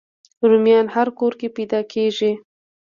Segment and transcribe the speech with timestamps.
[0.49, 2.31] رومیان هر کور کې پیدا کېږي